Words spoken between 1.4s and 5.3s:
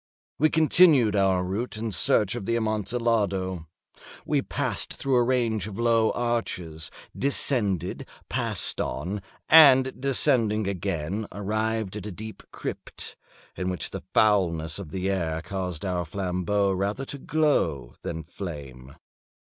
route in search of the Amontillado. We passed through a